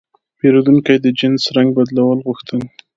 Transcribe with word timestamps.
پیرودونکی 0.39 0.95
د 1.01 1.07
جنس 1.19 1.41
رنګ 1.55 1.69
بدلول 1.77 2.19
غوښتل. 2.27 2.61